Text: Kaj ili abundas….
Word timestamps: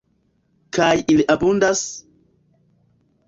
Kaj 0.77 0.87
ili 1.15 1.27
abundas…. 1.35 1.83